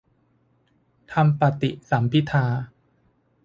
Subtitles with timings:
[1.11, 2.45] ธรรมปฏิสัมภิทา